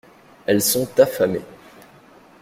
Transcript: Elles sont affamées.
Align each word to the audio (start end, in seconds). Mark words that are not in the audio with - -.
Elles 0.47 0.61
sont 0.63 0.99
affamées. 0.99 1.45